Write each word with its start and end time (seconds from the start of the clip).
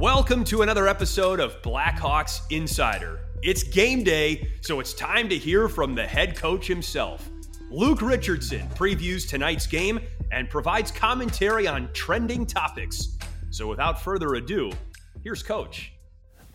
Welcome 0.00 0.44
to 0.44 0.62
another 0.62 0.88
episode 0.88 1.40
of 1.40 1.60
Blackhawks 1.60 2.40
Insider. 2.48 3.20
It's 3.42 3.62
game 3.62 4.02
day, 4.02 4.48
so 4.62 4.80
it's 4.80 4.94
time 4.94 5.28
to 5.28 5.36
hear 5.36 5.68
from 5.68 5.94
the 5.94 6.06
head 6.06 6.36
coach 6.36 6.66
himself. 6.66 7.28
Luke 7.70 8.00
Richardson 8.00 8.66
previews 8.68 9.28
tonight's 9.28 9.66
game 9.66 10.00
and 10.32 10.48
provides 10.48 10.90
commentary 10.90 11.68
on 11.68 11.90
trending 11.92 12.46
topics. 12.46 13.18
So 13.50 13.68
without 13.68 14.00
further 14.00 14.36
ado, 14.36 14.72
here's 15.22 15.42
Coach. 15.42 15.92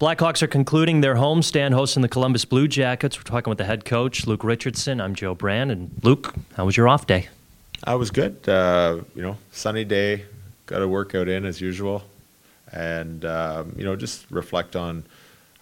Blackhawks 0.02 0.42
are 0.42 0.48
concluding 0.48 1.02
their 1.02 1.14
homestand 1.14 1.72
hosting 1.76 2.02
the 2.02 2.10
Columbus 2.10 2.46
Blue 2.46 2.68
Jackets. 2.68 3.16
We're 3.16 3.26
talking 3.26 3.52
with 3.52 3.60
the 3.60 3.66
head 3.66 3.86
coach, 3.86 4.26
Luke 4.26 4.44
Richardson. 4.44 5.00
I'm 5.00 5.14
Joe 5.14 5.36
Brand. 5.36 5.72
And 5.72 5.92
Luke, 6.02 6.34
how 6.56 6.66
was 6.66 6.76
your 6.76 6.88
off 6.88 7.06
day? 7.06 7.30
I 7.84 7.94
was 7.94 8.10
good. 8.10 8.50
Uh, 8.50 9.02
you 9.14 9.22
know, 9.22 9.38
sunny 9.52 9.86
day. 9.86 10.26
Got 10.66 10.82
a 10.82 10.88
workout 10.88 11.28
in 11.28 11.46
as 11.46 11.62
usual 11.62 12.02
and 12.72 13.26
um, 13.26 13.74
you 13.78 13.84
know 13.84 13.96
just 13.96 14.30
reflect 14.32 14.76
on 14.76 15.04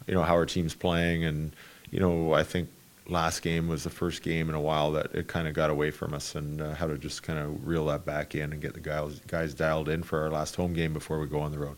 you 0.08 0.14
know 0.14 0.24
how 0.24 0.34
our 0.34 0.46
team's 0.46 0.76
playing 0.76 1.24
and 1.24 1.56
you 1.92 2.00
know 2.00 2.34
I 2.34 2.44
think 2.44 2.70
last 3.08 3.42
game 3.42 3.68
was 3.68 3.84
the 3.84 3.90
first 3.90 4.24
game 4.24 4.50
in 4.50 4.56
a 4.56 4.62
while 4.62 4.92
that 4.92 5.14
it 5.14 5.28
kind 5.28 5.48
of 5.48 5.54
got 5.54 5.70
away 5.70 5.92
from 5.92 6.14
us 6.14 6.36
and 6.36 6.62
uh, 6.62 6.74
how 6.74 6.88
to 6.88 6.98
just 6.98 7.22
kind 7.24 7.38
of 7.38 7.68
reel 7.68 7.86
that 7.88 8.06
back 8.06 8.36
in 8.36 8.54
and 8.54 8.62
get 8.62 8.74
the 8.74 8.80
guys 8.80 9.20
guys 9.28 9.54
dialed 9.54 9.90
in 9.90 10.04
for 10.04 10.22
our 10.22 10.30
last 10.30 10.56
home 10.56 10.74
game 10.74 10.94
before 10.94 11.20
we 11.20 11.28
go 11.28 11.40
on 11.40 11.52
the 11.52 11.60
road. 11.60 11.76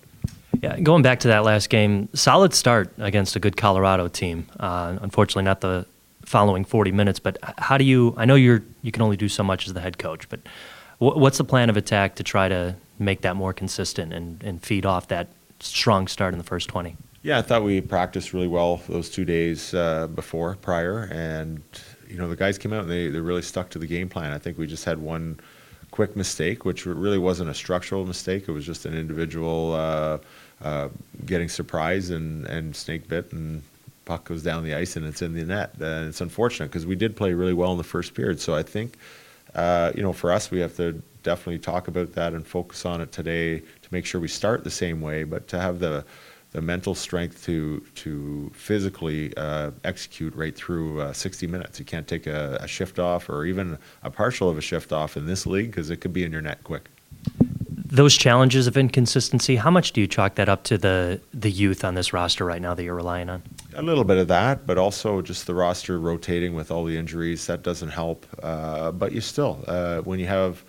Yeah, 0.62 0.80
going 0.80 1.02
back 1.02 1.20
to 1.22 1.28
that 1.28 1.44
last 1.44 1.70
game, 1.70 2.10
solid 2.14 2.54
start 2.54 2.92
against 2.98 3.36
a 3.36 3.40
good 3.40 3.58
Colorado 3.58 4.08
team. 4.08 4.48
Uh, 4.60 4.98
unfortunately, 5.02 5.44
not 5.44 5.62
the 5.62 5.86
following 6.24 6.66
40 6.66 6.92
minutes. 6.92 7.20
But 7.20 7.38
how 7.58 7.78
do 7.78 7.84
you? 7.84 8.14
I 8.18 8.26
know 8.26 8.36
you're 8.36 8.64
you 8.82 8.92
can 8.92 9.02
only 9.02 9.18
do 9.18 9.30
so 9.30 9.44
much 9.44 9.68
as 9.68 9.74
the 9.74 9.82
head 9.82 9.98
coach, 9.98 10.30
but 10.30 10.40
what's 11.00 11.38
the 11.38 11.44
plan 11.44 11.70
of 11.70 11.78
attack 11.78 12.16
to 12.16 12.24
try 12.24 12.48
to 12.48 12.76
make 13.00 13.22
that 13.22 13.36
more 13.36 13.54
consistent 13.54 14.14
and, 14.14 14.42
and 14.44 14.62
feed 14.62 14.86
off 14.86 15.08
that 15.08 15.28
strong 15.60 16.08
start 16.08 16.34
in 16.34 16.38
the 16.38 16.44
first 16.44 16.70
20? 16.70 16.96
Yeah, 17.22 17.40
I 17.40 17.42
thought 17.42 17.64
we 17.64 17.82
practiced 17.82 18.34
really 18.34 18.48
well 18.48 18.82
those 18.88 19.10
two 19.10 19.26
days 19.26 19.74
uh, 19.74 20.08
before, 20.08 20.56
prior, 20.62 21.10
and 21.12 21.62
you 22.08 22.18
know 22.18 22.30
the 22.30 22.36
guys 22.36 22.58
came 22.60 22.72
out 22.72 22.84
and 22.84 22.92
they, 22.92 23.08
they 23.08 23.20
really 23.20 23.42
stuck 23.42 23.70
to 23.72 23.80
the 23.80 23.88
game 23.88 24.10
plan. 24.10 24.32
I 24.32 24.38
think 24.38 24.60
we 24.60 24.68
just 24.68 24.86
had 24.86 25.00
one 25.00 25.40
quick 25.90 26.16
mistake, 26.16 26.66
which 26.66 26.86
really 26.86 27.18
wasn't 27.18 27.50
a 27.50 27.54
structural 27.54 28.06
mistake. 28.06 28.48
It 28.48 28.52
was 28.52 28.66
just 28.66 28.86
an 28.86 28.96
individual 28.96 29.74
uh, 29.74 30.18
uh, 30.62 30.90
getting 31.26 31.50
surprised 31.50 32.12
and, 32.12 32.46
and 32.46 32.76
snake 32.76 33.08
bit 33.08 33.32
and 33.32 33.64
puck 34.04 34.26
goes 34.26 34.44
down 34.44 34.64
the 34.64 34.76
ice 34.76 34.96
and 34.96 35.06
it's 35.06 35.22
in 35.22 35.34
the 35.34 35.44
net. 35.44 35.74
And 35.80 36.10
it's 36.10 36.22
unfortunate 36.22 36.68
because 36.68 36.86
we 36.86 36.96
did 36.96 37.16
play 37.16 37.34
really 37.34 37.54
well 37.54 37.72
in 37.72 37.78
the 37.78 37.84
first 37.84 38.14
period. 38.14 38.40
So 38.40 38.54
I 38.54 38.62
think, 38.62 38.98
uh, 39.56 39.94
you 39.96 40.04
know, 40.04 40.14
for 40.14 40.32
us, 40.32 40.52
we 40.52 40.60
have 40.60 40.76
to 40.78 41.02
definitely 41.26 41.60
talk 41.60 41.90
about 41.90 42.14
that 42.14 42.34
and 42.34 42.48
focus 42.48 42.86
on 42.86 43.02
it 43.02 43.12
today 43.12 43.60
to 43.60 43.90
make 43.92 44.06
sure 44.06 44.22
we 44.22 44.30
start 44.30 44.64
the 44.64 44.72
same 44.72 45.02
way, 45.02 45.26
but 45.26 45.50
to 45.50 45.60
have 45.60 45.80
the 45.80 46.06
the 46.52 46.62
mental 46.62 46.96
strength 46.96 47.44
to 47.44 47.82
to 47.96 48.50
physically 48.54 49.36
uh, 49.36 49.72
execute 49.84 50.34
right 50.36 50.56
through 50.56 51.02
uh, 51.02 51.12
60 51.12 51.48
minutes. 51.48 51.80
You 51.80 51.86
can't 51.86 52.08
take 52.08 52.28
a, 52.28 52.58
a, 52.62 52.68
shift 52.68 52.98
off 52.98 53.30
or 53.30 53.44
even 53.44 53.78
a 54.04 54.10
partial 54.10 54.50
of 54.50 54.58
a 54.58 54.62
shift 54.62 54.94
off 54.94 55.18
in 55.18 55.26
this 55.26 55.46
league 55.46 55.72
because 55.72 55.90
it 55.90 55.98
could 55.98 56.14
be 56.14 56.24
in 56.24 56.32
your 56.32 56.42
net 56.42 56.64
quick. 56.64 56.88
Those 57.88 58.16
challenges 58.16 58.68
of 58.68 58.78
inconsistency, 58.78 59.58
how 59.58 59.70
much 59.70 59.92
do 59.92 60.00
you 60.00 60.08
chalk 60.08 60.36
that 60.36 60.48
up 60.48 60.64
to 60.66 60.78
the 60.78 61.20
the 61.34 61.52
youth 61.52 61.84
on 61.84 61.96
this 61.96 62.14
roster 62.14 62.46
right 62.46 62.62
now 62.62 62.74
that 62.74 62.84
you're 62.84 62.96
relying 62.96 63.30
on? 63.30 63.44
A 63.74 63.82
little 63.82 64.06
bit 64.06 64.18
of 64.18 64.30
that, 64.30 64.66
but 64.66 64.78
also 64.78 65.22
just 65.22 65.48
the 65.48 65.54
roster 65.54 66.00
rotating 66.00 66.56
with 66.56 66.72
all 66.72 66.86
the 66.86 66.96
injuries 66.96 67.48
that 67.48 67.64
doesn't 67.64 67.90
help. 67.90 68.26
Uh, 68.42 68.94
but 68.94 69.12
you 69.12 69.20
still, 69.20 69.62
uh, 69.68 70.00
when 70.02 70.20
you 70.20 70.28
have 70.28 70.64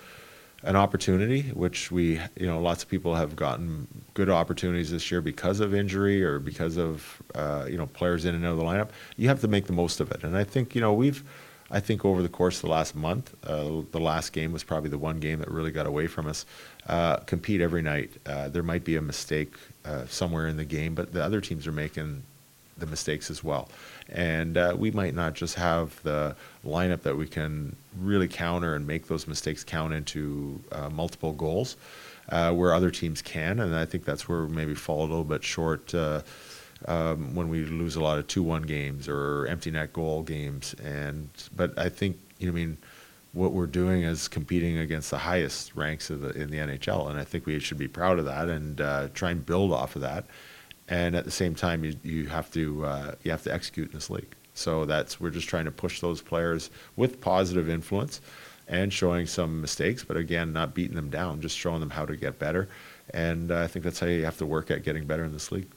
an 0.67 0.75
opportunity, 0.75 1.43
which 1.55 1.93
we, 1.93 2.21
you 2.37 2.47
know, 2.47 2.61
lots 2.61 2.83
of 2.83 2.89
people 2.89 3.15
have 3.15 3.37
gotten 3.37 3.87
good 4.15 4.29
opportunities 4.29 4.91
this 4.91 5.11
year 5.11 5.21
because 5.21 5.61
of 5.61 5.75
injury 5.75 6.25
or 6.25 6.41
because 6.41 6.77
of, 6.77 7.23
uh, 7.37 7.67
you 7.71 7.79
know, 7.79 7.87
players 7.87 8.25
in 8.25 8.35
and 8.35 8.45
out 8.45 8.53
of 8.53 8.59
the 8.59 8.65
lineup. 8.65 8.89
You 9.17 9.29
have 9.29 9.41
to 9.43 9.49
make 9.49 9.67
the 9.67 9.73
most 9.73 10.01
of 10.01 10.11
it. 10.11 10.25
And 10.25 10.37
I 10.37 10.43
think, 10.43 10.75
you 10.75 10.81
know, 10.81 10.93
we've, 10.93 11.23
I 11.71 11.79
think 11.79 12.05
over 12.05 12.21
the 12.21 12.29
course 12.29 12.57
of 12.57 12.63
the 12.63 12.71
last 12.71 12.97
month, 12.97 13.33
uh, 13.47 13.83
the 13.93 14.01
last 14.01 14.33
game 14.33 14.53
was 14.53 14.65
probably 14.65 14.91
the 14.91 14.99
one 14.99 15.21
game 15.21 15.39
that 15.39 15.51
really 15.51 15.71
got 15.71 15.87
away 15.87 16.09
from 16.09 16.27
us. 16.27 16.45
Uh, 16.89 17.19
compete 17.19 17.61
every 17.61 17.83
night. 17.83 18.11
Uh, 18.27 18.49
there 18.49 18.65
might 18.65 18.85
be 18.85 18.97
a 18.97 19.03
mistake 19.03 19.55
uh, 19.85 20.05
somewhere 20.07 20.49
in 20.49 20.57
the 20.57 20.65
game, 20.65 20.97
but 20.97 21.13
the 21.13 21.23
other 21.23 21.41
teams 21.41 21.67
are 21.69 21.73
making 21.73 22.25
the 22.79 22.87
mistakes 22.87 23.31
as 23.31 23.43
well. 23.43 23.69
And 24.09 24.57
uh, 24.57 24.75
we 24.77 24.91
might 24.91 25.15
not 25.15 25.35
just 25.35 25.55
have 25.57 26.01
the 26.03 26.37
lineup 26.65 27.03
that 27.03 27.17
we 27.17 27.27
can 27.27 27.77
really 27.99 28.29
counter 28.29 28.75
and 28.75 28.87
make 28.87 29.09
those 29.09 29.27
mistakes 29.27 29.65
count 29.65 29.95
into 29.95 30.61
uh, 30.73 30.91
multiple 30.91 31.33
goals, 31.33 31.77
uh, 32.29 32.53
where 32.53 32.73
other 32.73 32.91
teams 32.91 33.23
can. 33.23 33.61
And 33.61 33.75
I 33.75 33.85
think 33.85 34.05
that's 34.05 34.29
where 34.29 34.45
we 34.45 34.55
maybe 34.55 34.75
fall 34.75 35.01
a 35.01 35.09
little 35.09 35.25
bit 35.25 35.43
short 35.43 35.95
uh, 35.95 36.23
um, 36.87 37.35
when 37.35 37.49
we 37.49 37.65
lose 37.65 37.97
a 37.97 38.01
lot 38.01 38.19
of 38.19 38.27
two-one 38.27 38.63
games 38.63 39.09
or 39.09 39.47
empty 39.47 39.71
net 39.71 39.93
goal 39.93 40.23
games. 40.23 40.75
And 40.83 41.29
but 41.55 41.77
I 41.79 41.89
think 41.89 42.19
you 42.39 42.47
know, 42.47 42.53
I 42.53 42.55
mean, 42.55 42.79
what 43.33 43.53
we're 43.53 43.67
doing 43.67 44.03
is 44.03 44.29
competing 44.29 44.79
against 44.79 45.11
the 45.11 45.19
highest 45.19 45.75
ranks 45.75 46.09
the, 46.09 46.31
in 46.31 46.51
the 46.51 46.59
NHL, 46.59 47.11
and 47.11 47.19
I 47.19 47.25
think 47.25 47.47
we 47.47 47.59
should 47.61 47.79
be 47.79 47.89
proud 47.89 48.19
of 48.19 48.25
that 48.27 48.49
and 48.49 48.81
uh, 48.81 49.09
try 49.15 49.31
and 49.31 49.45
build 49.45 49.73
off 49.73 49.97
of 49.97 50.03
that 50.03 50.27
and 50.89 51.17
at 51.17 51.25
the 51.25 51.31
same 51.31 51.55
time 51.55 51.85
you, 51.85 51.97
you 52.03 52.27
have 52.27 52.51
to 52.53 52.85
uh, 52.85 53.15
you 53.23 53.31
have 53.31 53.43
to 53.45 53.53
execute 53.53 53.89
in 53.89 53.95
this 53.95 54.11
league. 54.11 54.35
So 54.55 54.85
that's 54.85 55.21
we're 55.21 55.31
just 55.31 55.49
trying 55.49 55.67
to 55.67 55.71
push 55.71 56.01
those 56.01 56.23
players 56.23 56.71
with 56.97 57.21
positive 57.21 57.69
influence 57.69 58.21
and 58.69 58.93
showing 58.93 59.27
some 59.27 59.61
mistakes, 59.61 60.03
but 60.03 60.17
again, 60.17 60.53
not 60.53 60.75
beating 60.75 60.97
them 60.97 61.11
down, 61.11 61.41
just 61.41 61.57
showing 61.57 61.81
them 61.81 61.91
how 61.91 62.05
to 62.05 62.17
get 62.17 62.39
better. 62.39 62.69
And 63.15 63.53
uh, 63.53 63.61
I 63.61 63.67
think 63.67 63.85
that's 63.85 64.01
how 64.01 64.07
you 64.07 64.25
have 64.25 64.39
to 64.39 64.47
work 64.47 64.71
at 64.71 64.83
getting 64.83 65.07
better 65.07 65.25
in 65.25 65.33
this 65.33 65.53
league. 65.53 65.71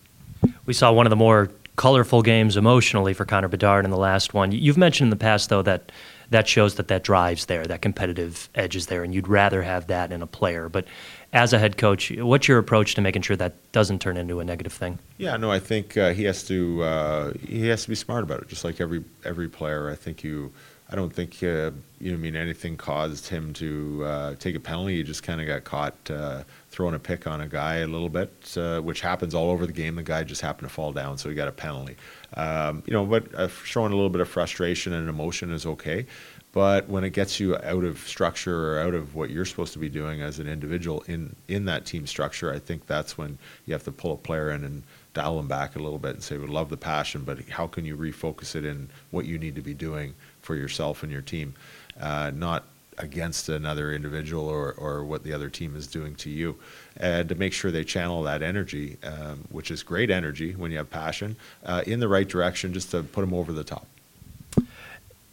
We 0.66 0.74
saw 0.74 0.92
one 0.92 1.06
of 1.06 1.10
the 1.10 1.16
more 1.16 1.50
colorful 1.80 2.22
games 2.22 2.58
emotionally 2.58 3.14
for 3.14 3.24
Connor 3.24 3.48
Bedard 3.48 3.86
in 3.86 3.92
the 3.92 3.98
last 3.98 4.34
one. 4.34 4.52
You've 4.52 4.78
mentioned 4.78 5.06
in 5.06 5.12
the 5.12 5.16
past, 5.16 5.48
though, 5.48 5.62
that 5.62 5.94
that 6.30 6.46
shows 6.46 6.76
that 6.76 6.90
that 6.90 7.06
drives 7.06 7.46
there, 7.46 7.66
that 7.66 7.82
competitive 7.82 8.50
edge 8.54 8.76
is 8.76 8.88
there, 8.88 9.02
and 9.02 9.16
you'd 9.16 9.30
rather 9.30 9.64
have 9.64 9.88
that 9.88 10.12
in 10.12 10.22
a 10.22 10.28
player. 10.28 10.68
But 10.68 10.86
as 11.32 11.54
a 11.54 11.58
head 11.58 11.78
coach, 11.78 12.12
what's 12.12 12.50
your 12.50 12.58
approach 12.58 12.96
to 12.96 13.02
making 13.02 13.22
sure 13.22 13.38
that 13.38 13.54
doesn't 13.72 14.00
turn 14.00 14.18
into 14.18 14.42
a 14.42 14.44
negative 14.44 14.74
thing? 14.74 15.00
Yeah, 15.18 15.38
no, 15.38 15.50
I 15.50 15.60
think 15.60 15.96
uh, 15.96 16.12
he 16.12 16.26
has 16.26 16.44
to 16.48 16.84
uh, 16.84 17.34
he 17.48 17.70
has 17.70 17.84
to 17.84 17.90
be 17.90 17.96
smart 17.96 18.24
about 18.24 18.42
it, 18.42 18.50
just 18.50 18.66
like 18.66 18.82
every 18.82 19.06
every 19.24 19.48
player. 19.48 19.90
I 19.90 19.96
think 19.96 20.22
you. 20.22 20.52
I 20.92 20.96
don't 20.96 21.14
think 21.14 21.36
uh, 21.44 21.72
you 22.00 22.12
know. 22.12 22.14
I 22.14 22.18
mean, 22.18 22.36
anything 22.36 22.76
caused 22.76 23.28
him 23.28 23.54
to 23.54 24.04
uh, 24.06 24.36
take 24.36 24.56
a 24.56 24.60
penalty. 24.60 24.98
He 24.98 25.04
just 25.04 25.22
kind 25.22 25.40
of 25.40 25.46
got 25.46 25.64
caught 25.64 26.10
uh, 26.10 26.44
throwing 26.72 26.96
a 26.96 27.00
pick 27.00 27.28
on 27.28 27.42
a 27.42 27.48
guy 27.48 27.78
a 27.78 27.88
little 27.88 28.10
bit, 28.10 28.56
uh, 28.58 28.82
which 28.82 29.02
happens 29.02 29.36
all 29.36 29.52
over 29.52 29.68
the 29.68 29.74
game. 29.74 29.96
The 29.96 30.04
guy 30.04 30.24
just 30.24 30.42
happened 30.42 30.68
to 30.68 30.74
fall 30.74 30.92
down, 30.92 31.20
so 31.20 31.30
he 31.30 31.36
got 31.36 31.48
a 31.48 31.52
penalty. 31.52 31.96
Um, 32.34 32.82
you 32.88 32.94
know, 32.94 33.06
but 33.06 33.52
showing 33.64 33.92
a 33.92 33.96
little 33.96 34.10
bit 34.10 34.22
of 34.22 34.30
frustration 34.30 34.94
and 34.94 35.08
emotion 35.08 35.52
is 35.52 35.68
okay. 35.68 36.08
But 36.52 36.90
when 36.90 37.04
it 37.04 37.12
gets 37.12 37.40
you 37.40 37.56
out 37.58 37.84
of 37.84 38.00
structure 38.00 38.74
or 38.74 38.80
out 38.80 38.96
of 38.96 39.14
what 39.14 39.30
you're 39.30 39.46
supposed 39.46 39.74
to 39.74 39.80
be 39.80 39.90
doing 39.90 40.22
as 40.22 40.40
an 40.40 40.48
individual 40.48 41.04
in, 41.08 41.36
in 41.48 41.66
that 41.66 41.86
team 41.86 42.08
structure, 42.08 42.52
I 42.52 42.58
think 42.58 42.88
that's 42.88 43.18
when 43.18 43.38
you 43.68 43.74
have 43.74 43.84
to 43.84 43.92
pull 43.92 44.14
a 44.14 44.18
player 44.18 44.50
in 44.50 44.64
and 44.64 44.82
dial 45.14 45.38
them 45.38 45.48
back 45.48 45.76
a 45.76 45.80
little 45.80 46.00
bit 46.00 46.16
and 46.16 46.24
say, 46.24 46.38
we 46.38 46.48
love 46.48 46.70
the 46.70 46.78
passion, 46.78 47.24
but 47.24 47.48
how 47.50 47.68
can 47.68 47.86
you 47.86 47.96
refocus 47.96 48.56
it 48.56 48.66
in 48.66 48.90
what 49.12 49.26
you 49.26 49.38
need 49.38 49.56
to 49.56 49.62
be 49.62 49.76
doing 49.76 50.16
for 50.42 50.56
yourself 50.56 51.04
and 51.04 51.12
your 51.12 51.22
team, 51.22 51.54
uh, 52.00 52.32
not 52.34 52.66
against 53.00 53.50
another 53.50 53.94
individual 53.94 54.48
or, 54.48 54.74
or 54.74 55.04
what 55.06 55.24
the 55.24 55.34
other 55.34 55.50
team 55.50 55.76
is 55.76 55.88
doing 55.88 56.16
to 56.16 56.30
you. 56.30 56.56
And 56.98 57.30
to 57.30 57.36
make 57.36 57.54
sure 57.54 57.72
they 57.72 57.84
channel 57.84 58.24
that 58.24 58.42
energy, 58.42 58.98
um, 59.04 59.46
which 59.52 59.72
is 59.72 59.84
great 59.84 60.12
energy 60.12 60.54
when 60.54 60.72
you 60.72 60.78
have 60.78 60.90
passion, 60.90 61.38
uh, 61.66 61.84
in 61.88 62.00
the 62.00 62.08
right 62.08 62.28
direction 62.28 62.74
just 62.74 62.92
to 62.92 63.04
put 63.04 63.22
them 63.22 63.34
over 63.34 63.54
the 63.54 63.64
top. 63.64 63.88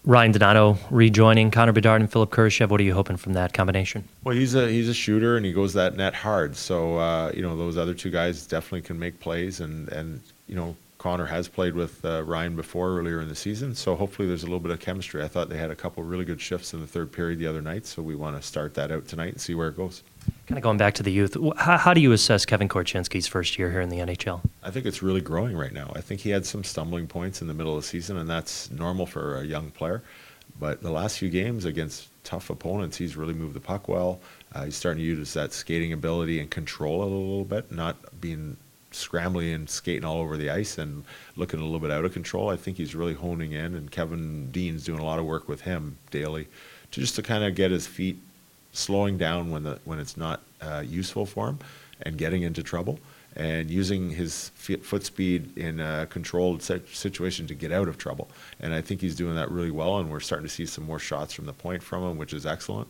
Ryan 0.05 0.31
Donato 0.31 0.79
rejoining 0.89 1.51
Connor 1.51 1.73
Bedard 1.73 2.01
and 2.01 2.11
Philipp 2.11 2.31
Kurashev. 2.31 2.69
What 2.69 2.81
are 2.81 2.85
you 2.85 2.95
hoping 2.95 3.17
from 3.17 3.33
that 3.33 3.53
combination? 3.53 4.05
Well, 4.23 4.37
he's 4.37 4.55
a 4.55 4.71
he's 4.71 4.89
a 4.89 4.95
shooter 4.95 5.37
and 5.37 5.45
he 5.45 5.53
goes 5.53 5.73
that 5.73 5.97
net 5.97 6.15
hard. 6.15 6.55
So 6.55 6.97
uh, 6.97 7.33
you 7.35 7.43
know 7.43 7.57
those 7.57 7.77
other 7.77 7.93
two 7.93 8.11
guys 8.11 8.47
definitely 8.47 8.83
can 8.83 9.01
make 9.01 9.19
plays 9.19 9.59
and 9.59 9.89
and 9.89 10.21
you 10.47 10.55
know 10.55 10.77
Connor 11.07 11.27
has 11.27 11.47
played 11.47 11.77
with 11.77 12.05
uh, 12.05 12.25
Ryan 12.25 12.57
before 12.57 12.99
earlier 12.99 13.21
in 13.21 13.29
the 13.29 13.37
season. 13.37 13.77
So 13.77 13.95
hopefully 13.95 14.27
there's 14.27 14.43
a 14.43 14.47
little 14.47 14.59
bit 14.59 14.73
of 14.73 14.81
chemistry. 14.81 15.23
I 15.23 15.29
thought 15.29 15.49
they 15.49 15.57
had 15.57 15.71
a 15.71 15.77
couple 15.77 16.03
really 16.03 16.25
good 16.25 16.41
shifts 16.41 16.75
in 16.75 16.81
the 16.81 16.87
third 16.89 17.13
period 17.13 17.39
the 17.39 17.47
other 17.47 17.63
night. 17.63 17.87
So 17.87 18.03
we 18.03 18.17
want 18.17 18.35
to 18.35 18.43
start 18.43 18.75
that 18.75 18.91
out 18.91 19.07
tonight 19.07 19.29
and 19.35 19.41
see 19.41 19.55
where 19.55 19.69
it 19.69 19.77
goes. 19.77 20.03
Kind 20.49 20.59
of 20.59 20.65
going 20.65 20.79
back 20.79 20.95
to 20.95 21.05
the 21.05 21.13
youth, 21.13 21.37
how, 21.59 21.79
how, 21.79 21.95
do 21.95 22.01
you 22.01 22.11
assess 22.11 22.45
Kevin 22.45 22.69
Korchinski's 22.69 23.29
first 23.29 23.57
year 23.57 23.71
here 23.71 23.81
in 23.83 23.89
the 23.89 23.99
NHL? 23.99 24.41
I 24.65 24.73
think 24.73 24.85
it's 24.85 25.01
really 25.01 25.21
growing 25.21 25.57
right 25.57 25.73
now. 25.73 25.93
I 25.95 26.01
think 26.01 26.23
he 26.23 26.31
had 26.31 26.45
some 26.45 26.65
stumbling 26.65 27.07
points 27.07 27.41
in 27.41 27.47
the 27.47 27.55
middle 27.55 27.77
of 27.77 27.85
the 27.85 27.87
season, 27.87 28.17
and 28.17 28.29
that's 28.29 28.69
normal 28.73 29.07
for 29.07 29.39
a 29.39 29.45
young 29.45 29.71
player. 29.71 30.03
But 30.59 30.83
the 30.83 30.91
last 30.91 31.21
few 31.21 31.31
games 31.31 31.67
against 31.67 32.09
tough 32.25 32.51
opponents, 32.51 32.97
he's 32.97 33.17
really 33.17 33.35
moved 33.35 33.55
the 33.55 33.61
puck 33.61 33.87
well. 33.87 34.19
Uh, 34.53 34.65
he's 34.65 34.75
starting 34.75 35.01
to 35.03 35.07
use 35.07 35.35
that 35.35 35.53
skating 35.53 35.93
ability 35.93 36.41
and 36.41 36.51
control 36.51 37.03
it 37.03 37.07
a 37.07 37.11
little 37.11 37.45
bit, 37.45 37.71
not 37.71 38.21
being 38.21 38.57
scrambling 38.97 39.53
and 39.53 39.69
skating 39.69 40.05
all 40.05 40.19
over 40.19 40.37
the 40.37 40.51
ice 40.51 40.79
and 40.79 41.05
looking 41.37 41.61
a 41.61 41.65
little 41.65 41.79
bit 41.81 41.91
out 41.91 42.05
of 42.05 42.13
control. 42.13 42.51
I 42.51 42.57
think 42.57 42.77
he's 42.77 42.95
really 42.95 43.15
honing 43.15 43.53
in, 43.53 43.75
and 43.75 43.91
Kevin 43.91 44.51
Dean's 44.51 44.85
doing 44.85 45.01
a 45.01 45.05
lot 45.05 45.19
of 45.19 45.25
work 45.25 45.49
with 45.49 45.63
him 45.63 45.99
daily 46.11 46.49
to 46.91 47.01
just 47.01 47.17
to 47.17 47.23
kind 47.23 47.45
of 47.45 47.55
get 47.55 47.71
his 47.71 47.87
feet 47.87 48.19
slowing 48.73 49.17
down 49.17 49.51
when 49.51 49.63
the 49.63 49.79
when 49.85 49.99
it's 49.99 50.17
not 50.17 50.41
uh, 50.61 50.83
useful 50.87 51.27
for 51.27 51.49
him 51.49 51.59
and 52.03 52.19
getting 52.19 52.43
into 52.43 52.63
trouble 52.63 52.99
and 53.37 53.71
using 53.71 54.11
his 54.11 54.51
foot 54.83 55.05
speed 55.05 55.57
in 55.59 55.79
a 55.79 56.07
controlled 56.09 56.63
situation 56.63 57.47
to 57.47 57.55
get 57.55 57.71
out 57.71 57.87
of 57.87 57.99
trouble. 57.99 58.29
And 58.61 58.73
I 58.73 58.81
think 58.81 59.03
he's 59.03 59.15
doing 59.15 59.35
that 59.35 59.51
really 59.51 59.71
well, 59.71 59.99
and 59.99 60.11
we're 60.11 60.21
starting 60.21 60.49
to 60.49 60.53
see 60.53 60.65
some 60.65 60.85
more 60.85 60.99
shots 60.99 61.35
from 61.35 61.45
the 61.45 61.53
point 61.53 61.83
from 61.83 62.03
him, 62.03 62.17
which 62.17 62.33
is 62.33 62.47
excellent. 62.47 62.89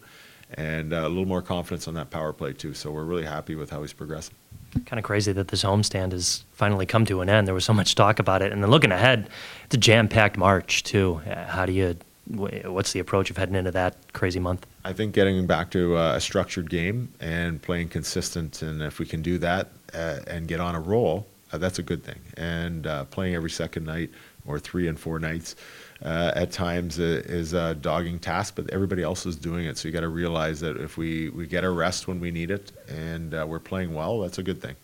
And 0.54 0.92
uh, 0.92 0.98
a 0.98 1.08
little 1.08 1.26
more 1.26 1.42
confidence 1.42 1.88
on 1.88 1.94
that 1.94 2.10
power 2.10 2.32
play, 2.32 2.52
too. 2.52 2.74
So 2.74 2.92
we're 2.92 3.02
really 3.02 3.24
happy 3.24 3.56
with 3.56 3.70
how 3.70 3.82
he's 3.82 3.92
progressing. 3.92 4.36
Kind 4.84 4.98
of 4.98 5.04
crazy 5.04 5.32
that 5.32 5.48
this 5.48 5.64
homestand 5.64 6.12
has 6.12 6.44
finally 6.52 6.86
come 6.86 7.04
to 7.06 7.20
an 7.20 7.28
end. 7.28 7.46
There 7.46 7.54
was 7.54 7.64
so 7.64 7.72
much 7.72 7.94
talk 7.94 8.18
about 8.18 8.42
it. 8.42 8.52
And 8.52 8.62
then 8.62 8.70
looking 8.70 8.92
ahead, 8.92 9.28
it's 9.64 9.74
a 9.74 9.78
jam 9.78 10.08
packed 10.08 10.36
March, 10.36 10.82
too. 10.82 11.20
How 11.26 11.66
do 11.66 11.72
you 11.72 11.96
what's 12.28 12.92
the 12.92 12.98
approach 12.98 13.30
of 13.30 13.36
heading 13.36 13.54
into 13.54 13.70
that 13.70 14.12
crazy 14.12 14.40
month? 14.40 14.66
I 14.84 14.92
think 14.92 15.14
getting 15.14 15.46
back 15.46 15.70
to 15.70 15.96
uh, 15.96 16.14
a 16.16 16.20
structured 16.20 16.68
game 16.70 17.12
and 17.20 17.62
playing 17.62 17.88
consistent, 17.88 18.62
and 18.62 18.82
if 18.82 18.98
we 18.98 19.06
can 19.06 19.22
do 19.22 19.38
that 19.38 19.70
uh, 19.94 20.20
and 20.26 20.48
get 20.48 20.60
on 20.60 20.74
a 20.74 20.80
roll, 20.80 21.26
uh, 21.52 21.58
that's 21.58 21.78
a 21.78 21.82
good 21.82 22.04
thing. 22.04 22.18
And 22.36 22.86
uh, 22.86 23.04
playing 23.04 23.34
every 23.34 23.50
second 23.50 23.84
night 23.84 24.10
or 24.46 24.58
three 24.58 24.88
and 24.88 24.98
four 24.98 25.18
nights 25.18 25.56
uh, 26.04 26.32
at 26.34 26.50
times 26.50 26.98
is 26.98 27.52
a 27.52 27.74
dogging 27.74 28.18
task, 28.18 28.54
but 28.56 28.70
everybody 28.70 29.02
else 29.02 29.26
is 29.26 29.36
doing 29.36 29.66
it. 29.66 29.78
So 29.78 29.88
you 29.88 29.92
got 29.92 30.00
to 30.00 30.08
realize 30.08 30.60
that 30.60 30.76
if 30.76 30.96
we, 30.96 31.30
we 31.30 31.46
get 31.46 31.64
a 31.64 31.70
rest 31.70 32.08
when 32.08 32.20
we 32.20 32.30
need 32.30 32.50
it 32.50 32.72
and 32.88 33.34
uh, 33.34 33.46
we're 33.48 33.58
playing 33.58 33.94
well, 33.94 34.20
that's 34.20 34.38
a 34.38 34.42
good 34.42 34.60
thing. 34.60 34.76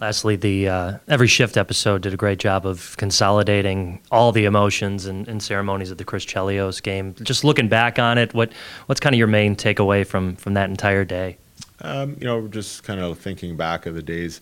Lastly, 0.00 0.36
the 0.36 0.68
uh, 0.68 0.98
every 1.06 1.26
shift 1.26 1.58
episode 1.58 2.02
did 2.02 2.14
a 2.14 2.16
great 2.16 2.38
job 2.38 2.66
of 2.66 2.96
consolidating 2.96 4.00
all 4.10 4.32
the 4.32 4.46
emotions 4.46 5.04
and, 5.04 5.28
and, 5.28 5.42
ceremonies 5.42 5.90
of 5.90 5.98
the 5.98 6.04
Chris 6.04 6.24
Chelios 6.24 6.82
game. 6.82 7.14
Just 7.22 7.44
looking 7.44 7.68
back 7.68 7.98
on 7.98 8.16
it, 8.16 8.32
what 8.32 8.52
what's 8.86 9.00
kind 9.00 9.14
of 9.14 9.18
your 9.18 9.26
main 9.26 9.54
takeaway 9.54 10.06
from 10.06 10.36
from 10.36 10.54
that 10.54 10.70
entire 10.70 11.04
day? 11.04 11.36
Um, 11.82 12.16
you 12.18 12.26
know, 12.26 12.48
just 12.48 12.84
kind 12.84 13.00
of 13.00 13.18
thinking 13.18 13.54
back 13.54 13.84
of 13.84 13.94
the 13.94 14.02
days 14.02 14.40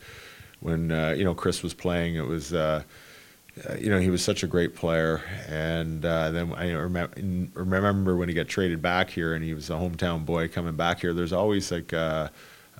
when 0.61 0.93
uh, 0.93 1.15
you 1.19 1.25
know 1.25 1.35
Chris 1.35 1.65
was 1.65 1.75
playing. 1.75 2.15
It 2.15 2.27
was. 2.27 2.55
Uh, 2.55 2.85
uh 3.69 3.75
you 3.75 3.91
know, 3.91 3.99
he 3.99 4.11
was 4.11 4.23
such 4.23 4.43
a 4.43 4.47
great 4.47 4.75
player, 4.75 5.23
and 5.49 6.05
uh, 6.05 6.31
then 6.31 6.52
I 6.55 6.70
remember, 6.73 7.20
remember 7.55 8.17
when 8.17 8.29
he 8.29 8.35
got 8.35 8.49
traded 8.49 8.81
back 8.81 9.11
here, 9.11 9.35
and 9.35 9.44
he 9.44 9.55
was 9.55 9.70
a 9.70 9.75
hometown 9.75 10.25
boy 10.25 10.49
coming 10.49 10.76
back 10.76 11.00
here. 11.00 11.12
There's 11.12 11.32
always 11.32 11.70
like 11.70 11.93
uh, 11.93 12.29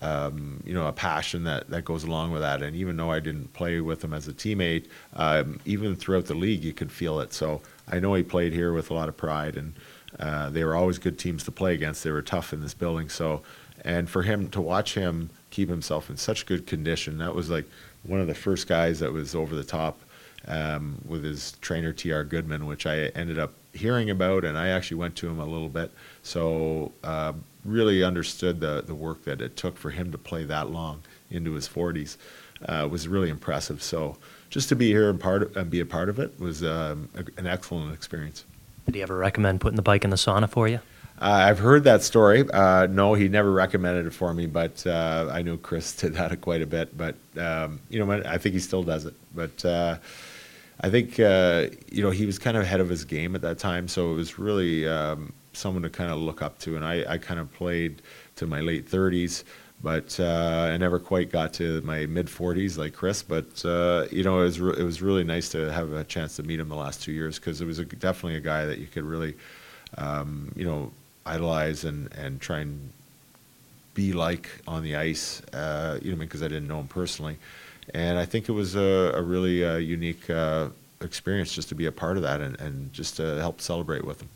um, 0.02 0.62
you 0.64 0.72
know, 0.72 0.87
a 0.87 0.93
passion 0.93 1.44
that, 1.44 1.69
that 1.70 1.84
goes 1.84 2.05
along 2.05 2.32
with 2.32 2.40
that. 2.40 2.62
And 2.62 2.75
even 2.75 2.96
though 2.96 3.11
I 3.11 3.20
didn't 3.20 3.52
play 3.52 3.81
with 3.81 4.02
him 4.02 4.14
as 4.14 4.28
a 4.28 4.32
teammate, 4.32 4.87
um, 5.14 5.61
even 5.64 5.94
throughout 5.94 6.26
the 6.26 6.34
league, 6.34 6.64
you 6.64 6.72
could 6.72 6.90
feel 6.90 7.20
it. 7.20 7.32
So 7.32 7.61
I 7.88 8.00
know 8.00 8.14
he 8.14 8.22
played 8.22 8.52
here 8.52 8.72
with 8.72 8.90
a 8.90 8.94
lot 8.94 9.08
of 9.08 9.17
pride, 9.17 9.56
and 9.56 9.75
uh, 10.19 10.50
they 10.50 10.64
were 10.64 10.75
always 10.75 10.99
good 10.99 11.19
teams 11.19 11.44
to 11.44 11.50
play 11.50 11.75
against. 11.75 12.02
They 12.02 12.11
were 12.11 12.22
tough 12.22 12.52
in 12.52 12.61
this 12.62 12.75
building. 12.75 13.08
So, 13.08 13.43
and 13.84 14.08
for 14.08 14.22
him 14.22 14.49
to 14.50 14.61
watch 14.61 14.94
him 14.94 15.31
keep 15.50 15.69
himself 15.69 16.08
in 16.08 16.17
such 16.17 16.46
good 16.46 16.67
condition, 16.67 17.19
that 17.19 17.34
was 17.34 17.50
like 17.50 17.67
one 18.02 18.20
of 18.20 18.26
the 18.26 18.34
first 18.34 18.67
guys 18.67 19.00
that 19.00 19.12
was 19.12 19.34
over 19.34 19.55
the 19.55 19.64
top 19.64 20.00
um, 20.47 20.99
with 21.07 21.25
his 21.25 21.53
trainer 21.61 21.93
T.R. 21.93 22.25
Goodman, 22.25 22.67
which 22.67 22.87
I 22.87 23.07
ended 23.09 23.39
up 23.39 23.53
hearing 23.73 24.11
about, 24.11 24.45
and 24.45 24.59
I 24.59 24.69
actually 24.69 24.99
went 24.99 25.17
to 25.17 25.29
him 25.29 25.39
a 25.39 25.45
little 25.45 25.69
bit. 25.69 25.91
So 26.23 26.93
uh, 27.05 27.33
really 27.65 28.03
understood 28.03 28.61
the, 28.61 28.83
the 28.87 28.95
work 28.95 29.25
that 29.25 29.41
it 29.41 29.57
took 29.57 29.77
for 29.77 29.91
him 29.91 30.11
to 30.13 30.19
play 30.19 30.45
that 30.45 30.71
long 30.71 31.03
into 31.31 31.53
his 31.53 31.69
40s 31.69 32.17
uh, 32.67 32.89
was 32.91 33.09
really 33.09 33.31
impressive. 33.31 33.83
So 33.83 34.17
just 34.49 34.69
to 34.71 34.77
be 34.77 34.89
here 34.89 35.11
and 35.11 35.21
part 35.21 35.43
of, 35.43 35.57
and 35.57 35.71
be 35.71 35.81
a 35.81 35.87
part 35.87 36.09
of 36.09 36.19
it 36.19 36.39
was 36.41 36.63
um, 36.63 37.09
a, 37.15 37.25
an 37.39 37.47
excellent 37.47 37.95
experience. 37.95 38.45
Did 38.87 38.95
he 38.95 39.03
ever 39.03 39.17
recommend 39.17 39.61
putting 39.61 39.77
the 39.77 39.83
bike 39.83 40.05
in 40.05 40.11
the 40.11 40.17
sauna 40.17 40.49
for 40.49 40.67
you? 40.67 40.81
Uh, 41.20 41.44
I've 41.49 41.58
heard 41.58 41.84
that 41.84 42.02
story. 42.02 42.49
Uh, 42.50 42.87
no, 42.87 43.12
he 43.12 43.28
never 43.28 43.52
recommended 43.52 44.06
it 44.06 44.12
for 44.12 44.32
me, 44.32 44.46
but 44.46 44.87
uh, 44.87 45.28
I 45.31 45.43
know 45.43 45.58
Chris 45.58 45.94
did 45.96 46.14
that 46.14 46.40
quite 46.40 46.62
a 46.62 46.67
bit. 46.67 46.96
But 46.96 47.17
um, 47.37 47.81
you 47.90 48.05
know, 48.05 48.11
I 48.11 48.38
think 48.38 48.55
he 48.55 48.61
still 48.61 48.82
does 48.82 49.05
it. 49.05 49.14
But 49.34 49.64
I 50.82 50.88
think 50.88 51.20
uh, 51.20 51.67
you 51.93 52.02
know 52.02 52.11
he 52.11 52.25
was 52.25 52.38
kind 52.38 52.56
of 52.56 52.62
ahead 52.62 52.81
of 52.81 52.88
his 52.88 53.05
game 53.05 53.34
at 53.34 53.43
that 53.43 53.58
time, 53.58 53.87
so 53.87 54.12
it 54.12 54.14
was 54.14 54.38
really 54.38 54.88
um, 54.88 55.32
someone 55.52 55.82
to 55.82 55.90
kind 55.90 56.11
of 56.11 56.19
look 56.19 56.40
up 56.43 56.58
to. 56.61 56.76
And 56.76 56.84
I, 56.84 57.05
I 57.06 57.19
kind 57.19 57.38
of 57.38 57.52
played 57.52 58.00
to 58.37 58.46
my 58.46 58.61
late 58.61 58.88
30s, 58.90 59.44
but 59.82 60.19
uh, 60.19 60.70
I 60.72 60.76
never 60.78 60.99
quite 60.99 61.31
got 61.31 61.52
to 61.55 61.82
my 61.82 62.06
mid 62.06 62.26
40s 62.28 62.78
like 62.78 62.94
Chris. 62.94 63.22
But 63.22 63.62
uh, 63.64 64.06
you 64.11 64.25
know, 64.25 64.40
it 64.40 64.44
was 64.44 64.61
re- 64.61 64.76
it 64.78 64.82
was 64.84 65.02
really 65.02 65.25
nice 65.25 65.50
to 65.50 65.70
have 65.70 65.93
a 65.93 66.05
chance 66.05 66.37
to 66.37 66.43
meet 66.43 66.61
him 66.61 66.70
the 66.70 66.76
last 66.76 67.02
two 67.02 67.12
years 67.12 67.38
because 67.38 67.61
it 67.61 67.67
was 67.67 67.78
a, 67.78 67.84
definitely 67.84 68.37
a 68.37 68.40
guy 68.40 68.64
that 68.64 68.78
you 68.78 68.87
could 68.87 69.05
really, 69.05 69.37
um, 69.99 70.50
you 70.56 70.64
know, 70.64 70.90
idolize 71.35 71.85
and 71.85 72.12
and 72.15 72.41
try 72.41 72.61
and 72.61 72.91
be 73.94 74.12
like 74.12 74.49
on 74.67 74.82
the 74.82 74.97
ice. 74.97 75.43
Uh, 75.53 75.99
you 76.03 76.12
know, 76.12 76.19
because 76.19 76.43
I 76.43 76.49
didn't 76.49 76.69
know 76.69 76.81
him 76.81 76.88
personally, 76.88 77.37
and 77.94 78.19
I 78.19 78.27
think 78.27 78.49
it 78.49 78.53
was 78.53 78.75
a, 78.77 79.12
a 79.15 79.23
really 79.23 79.65
uh, 79.65 79.77
unique 79.77 80.29
uh, 80.31 80.69
experience 81.00 81.53
just 81.53 81.69
to 81.71 81.75
be 81.75 81.87
a 81.87 81.93
part 81.93 82.17
of 82.17 82.23
that 82.23 82.41
and, 82.41 82.59
and 82.61 82.93
just 82.93 83.17
to 83.17 83.38
help 83.38 83.61
celebrate 83.61 84.05
with 84.05 84.21
him. 84.21 84.29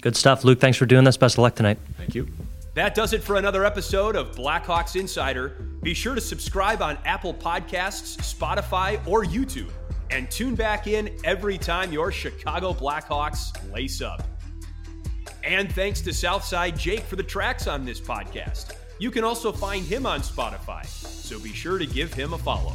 Good 0.00 0.16
stuff. 0.16 0.44
Luke, 0.44 0.60
thanks 0.60 0.78
for 0.78 0.86
doing 0.86 1.04
this. 1.04 1.16
Best 1.16 1.34
of 1.36 1.40
luck 1.40 1.54
tonight. 1.54 1.78
Thank 1.96 2.14
you. 2.14 2.28
That 2.74 2.94
does 2.94 3.12
it 3.12 3.22
for 3.22 3.36
another 3.36 3.64
episode 3.64 4.16
of 4.16 4.34
Blackhawks 4.34 4.98
Insider. 4.98 5.48
Be 5.82 5.92
sure 5.92 6.14
to 6.14 6.20
subscribe 6.20 6.82
on 6.82 6.98
Apple 7.04 7.34
Podcasts, 7.34 8.16
Spotify, 8.18 9.04
or 9.06 9.24
YouTube, 9.24 9.70
and 10.10 10.30
tune 10.30 10.54
back 10.54 10.86
in 10.86 11.10
every 11.24 11.58
time 11.58 11.92
your 11.92 12.12
Chicago 12.12 12.72
Blackhawks 12.72 13.52
lace 13.72 14.00
up. 14.00 14.22
And 15.44 15.72
thanks 15.72 16.00
to 16.02 16.12
Southside 16.12 16.78
Jake 16.78 17.02
for 17.02 17.16
the 17.16 17.22
tracks 17.22 17.66
on 17.66 17.84
this 17.84 18.00
podcast. 18.00 18.74
You 18.98 19.10
can 19.10 19.24
also 19.24 19.50
find 19.50 19.84
him 19.84 20.04
on 20.04 20.20
Spotify, 20.20 20.84
so 20.86 21.38
be 21.38 21.52
sure 21.52 21.78
to 21.78 21.86
give 21.86 22.12
him 22.12 22.34
a 22.34 22.38
follow. 22.38 22.74